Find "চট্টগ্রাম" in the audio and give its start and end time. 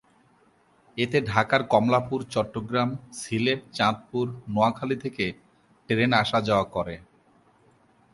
2.33-2.89